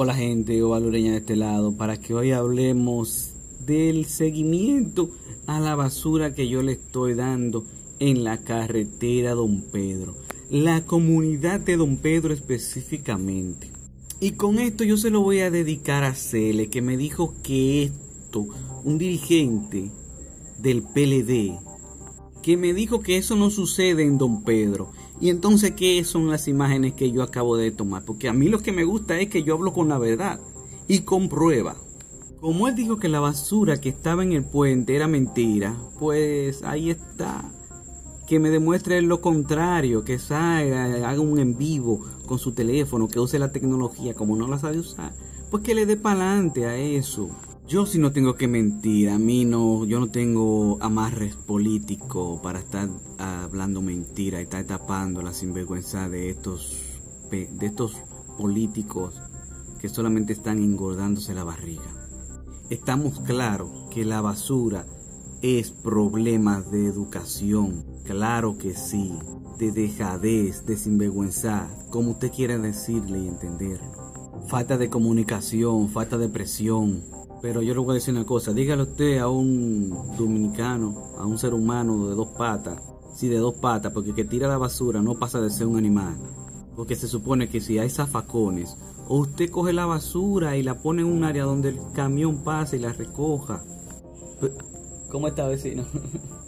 [0.00, 3.32] Hola gente valoreña de este lado para que hoy hablemos
[3.66, 5.10] del seguimiento
[5.48, 7.64] a la basura que yo le estoy dando
[7.98, 10.14] en la carretera Don Pedro,
[10.50, 13.72] la comunidad de Don Pedro específicamente.
[14.20, 17.82] Y con esto yo se lo voy a dedicar a Cele, que me dijo que
[17.82, 18.46] esto,
[18.84, 19.90] un dirigente
[20.58, 21.58] del PLD,
[22.40, 24.92] que me dijo que eso no sucede en Don Pedro.
[25.20, 28.04] Y entonces, ¿qué son las imágenes que yo acabo de tomar?
[28.04, 30.38] Porque a mí lo que me gusta es que yo hablo con la verdad
[30.86, 31.76] y con prueba.
[32.40, 36.90] Como él dijo que la basura que estaba en el puente era mentira, pues ahí
[36.90, 37.50] está.
[38.28, 43.18] Que me demuestre lo contrario, que salga, haga un en vivo con su teléfono, que
[43.18, 45.12] use la tecnología como no la sabe usar.
[45.50, 47.28] Pues que le dé para adelante a eso.
[47.68, 52.60] Yo sí no tengo que mentir, a mí no, yo no tengo amarres políticos para
[52.60, 56.78] estar hablando mentira y estar tapando la sinvergüenza de estos,
[57.30, 57.92] de estos
[58.38, 59.20] políticos
[59.82, 61.84] que solamente están engordándose la barriga.
[62.70, 64.86] Estamos claros que la basura
[65.42, 69.12] es problema de educación, claro que sí,
[69.58, 73.92] de dejadez, de sinvergüenza, como usted quiera decirle y entenderlo.
[74.48, 78.82] Falta de comunicación, falta de presión, pero yo le voy a decir una cosa, dígale
[78.82, 82.82] usted a un dominicano, a un ser humano de dos patas,
[83.14, 86.16] sí, de dos patas, porque que tira la basura no pasa de ser un animal.
[86.76, 88.76] Porque se supone que si hay zafacones,
[89.08, 92.76] o usted coge la basura y la pone en un área donde el camión pasa
[92.76, 93.62] y la recoja.
[95.10, 95.84] ¿Cómo está vecino?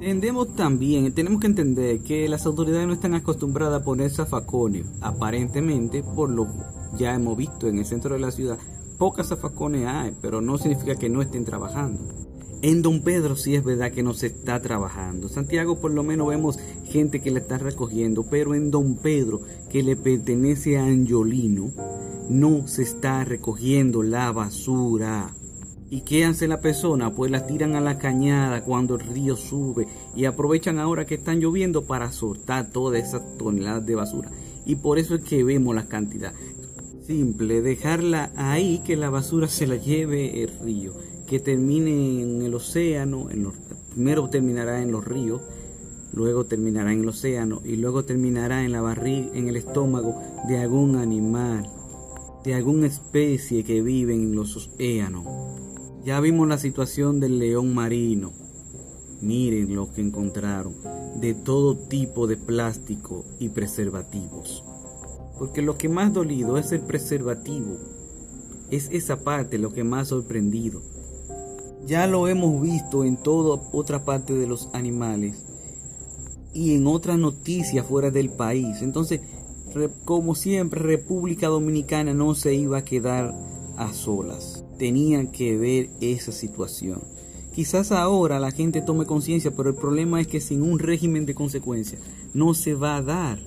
[0.00, 6.02] Entendemos también, tenemos que entender que las autoridades no están acostumbradas a poner zafacones, aparentemente,
[6.02, 6.46] por lo
[6.98, 8.58] ya hemos visto en el centro de la ciudad,
[8.98, 12.00] Pocas zafacones hay, pero no significa que no estén trabajando.
[12.62, 15.28] En Don Pedro sí es verdad que no se está trabajando.
[15.28, 19.82] Santiago por lo menos vemos gente que le está recogiendo, pero en Don Pedro, que
[19.82, 21.70] le pertenece a Angiolino,
[22.30, 25.34] no se está recogiendo la basura.
[25.90, 27.12] ¿Y qué hace la persona?
[27.12, 31.38] Pues la tiran a la cañada cuando el río sube y aprovechan ahora que están
[31.38, 34.30] lloviendo para soltar todas esas toneladas de basura.
[34.64, 36.32] Y por eso es que vemos la cantidad
[37.06, 40.92] simple, dejarla ahí, que la basura se la lleve el río,
[41.26, 43.54] que termine en el océano, en los,
[43.92, 45.40] primero terminará en los ríos,
[46.12, 50.58] luego terminará en el océano y luego terminará en la barriga, en el estómago de
[50.58, 51.70] algún animal,
[52.44, 55.24] de alguna especie que vive en los océanos.
[56.04, 58.32] Ya vimos la situación del león marino.
[59.20, 60.74] Miren lo que encontraron,
[61.20, 64.62] de todo tipo de plástico y preservativos.
[65.38, 67.78] Porque lo que más dolido es el preservativo.
[68.70, 70.82] Es esa parte lo que más sorprendido.
[71.86, 75.44] Ya lo hemos visto en toda otra parte de los animales
[76.52, 78.82] y en otras noticias fuera del país.
[78.82, 79.20] Entonces,
[80.04, 83.34] como siempre, República Dominicana no se iba a quedar
[83.76, 84.64] a solas.
[84.78, 87.02] Tenían que ver esa situación.
[87.54, 91.34] Quizás ahora la gente tome conciencia, pero el problema es que sin un régimen de
[91.34, 92.02] consecuencias
[92.34, 93.38] no se va a dar.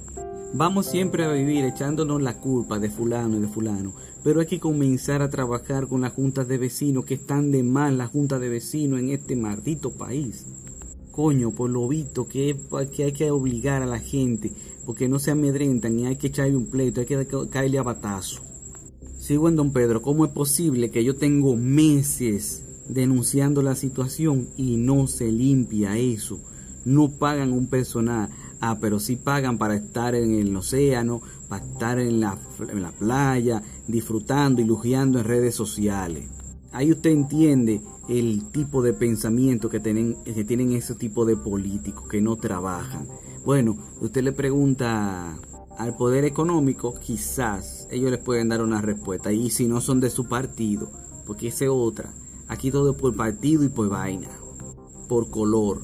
[0.54, 3.94] Vamos siempre a vivir echándonos la culpa de fulano y de fulano,
[4.24, 8.00] pero hay que comenzar a trabajar con las juntas de vecinos que están de mal
[8.00, 10.48] las juntas de vecinos en este maldito país.
[11.12, 12.58] Coño, por lo visto que,
[12.96, 14.52] que hay que obligar a la gente,
[14.88, 18.42] porque no se amedrentan y hay que echarle un pleito, hay que caerle a batazo.
[19.20, 24.78] Sigo en Don Pedro, ¿cómo es posible que yo tengo meses denunciando la situación y
[24.78, 26.40] no se limpia eso?
[26.86, 28.30] No pagan un personal
[28.62, 32.38] Ah, pero sí pagan para estar en el océano, para estar en la,
[32.98, 36.28] playa, disfrutando y lujeando en redes sociales.
[36.72, 42.08] Ahí usted entiende el tipo de pensamiento que tienen, que tienen ese tipo de políticos
[42.10, 43.08] que no trabajan.
[43.46, 45.38] Bueno, usted le pregunta
[45.78, 49.32] al poder económico, quizás ellos les pueden dar una respuesta.
[49.32, 50.92] Y si no son de su partido,
[51.26, 52.14] porque esa es otra.
[52.50, 54.30] Aquí todo por partido y por vaina,
[55.08, 55.82] por color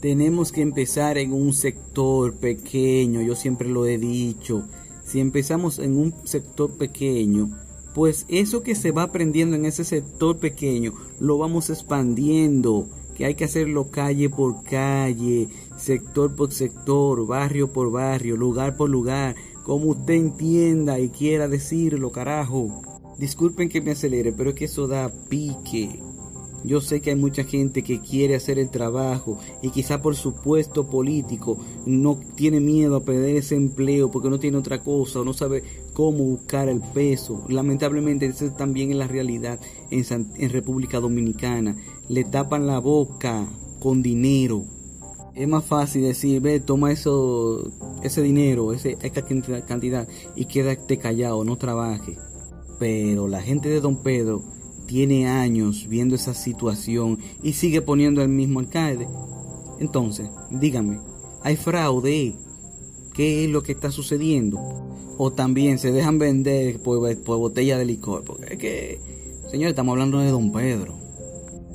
[0.00, 4.64] tenemos que empezar en un sector pequeño, yo siempre lo he dicho,
[5.04, 7.50] si empezamos en un sector pequeño,
[7.94, 13.34] pues eso que se va aprendiendo en ese sector pequeño lo vamos expandiendo, que hay
[13.34, 15.48] que hacerlo calle por calle,
[15.78, 22.12] sector por sector, barrio por barrio, lugar por lugar, como usted entienda y quiera decirlo,
[22.12, 22.82] carajo.
[23.18, 25.98] Disculpen que me acelere, pero es que eso da pique.
[26.66, 30.34] Yo sé que hay mucha gente que quiere hacer el trabajo y quizá por su
[30.34, 35.24] puesto político no tiene miedo a perder ese empleo porque no tiene otra cosa o
[35.24, 37.44] no sabe cómo buscar el peso.
[37.48, 39.60] Lamentablemente eso también es la realidad
[39.92, 41.76] en, República Dominicana.
[42.08, 43.46] Le tapan la boca
[43.78, 44.64] con dinero.
[45.36, 47.70] Es más fácil decir, ve, toma eso,
[48.02, 49.22] ese dinero, ese, esa
[49.64, 52.18] cantidad y quédate callado, no trabaje.
[52.80, 54.55] Pero la gente de Don Pedro
[54.86, 59.06] tiene años viendo esa situación y sigue poniendo el mismo alcalde.
[59.78, 61.00] Entonces, díganme,
[61.42, 62.34] ¿hay fraude?
[63.12, 64.58] ¿Qué es lo que está sucediendo?
[65.18, 68.24] O también se dejan vender por, botella de licor.
[68.24, 69.00] Porque es que,
[69.50, 70.94] señores, estamos hablando de Don Pedro.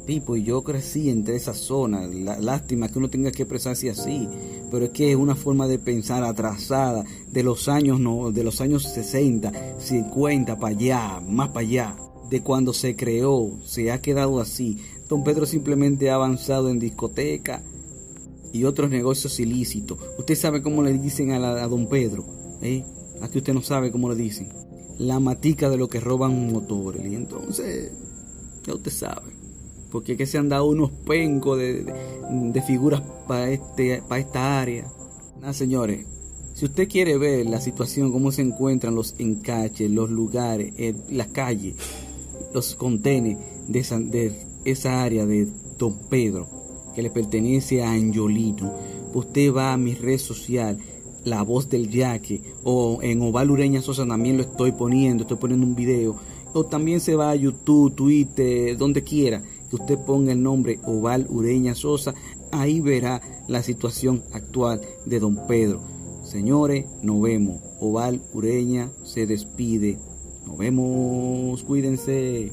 [0.06, 2.08] Tipo, y yo crecí entre esa zona.
[2.08, 4.28] La, lástima que uno tenga que expresarse así.
[4.70, 8.62] Pero es que es una forma de pensar atrasada de los años, no, de los
[8.62, 11.96] años 60, 50 para allá, más para allá
[12.32, 14.78] de cuando se creó, se ha quedado así.
[15.10, 17.62] Don Pedro simplemente ha avanzado en discoteca
[18.54, 20.00] y otros negocios ilícitos.
[20.18, 22.24] Usted sabe cómo le dicen a, Don Pedro,
[22.62, 22.86] ¿eh?
[23.22, 24.48] Aquí usted no sabe cómo le dicen.
[24.98, 27.06] La matica de lo que roban motores.
[27.06, 27.92] Y entonces,
[28.66, 29.34] ya usted sabe.
[29.92, 34.90] Porque es que se han dado unos pencos de, figuras para este, esta área.
[35.42, 36.06] Nada, señores,
[36.54, 41.28] si usted quiere ver la situación, cómo se encuentran los encaches, los lugares, eh, las
[41.28, 41.76] calles,
[42.54, 43.38] los contenes
[43.68, 44.34] de
[44.66, 46.48] esa, área de Don Pedro,
[46.96, 48.74] que le pertenece a Angiolino,
[49.14, 50.78] usted va a mi red social,
[51.24, 55.66] La Voz del Yaque, o en Oval Ureña Sosa también lo estoy poniendo, estoy poniendo
[55.66, 56.16] un video,
[56.54, 61.28] o también se va a YouTube, Twitter, donde quiera, que usted ponga el nombre Oval
[61.30, 62.14] Ureña Sosa,
[62.52, 65.82] ahí verá la situación actual de Don Pedro.
[66.24, 67.62] Señores, nos vemos.
[67.80, 69.98] Oval Ureña se despide.
[70.52, 72.52] Nos vemos, cuídense.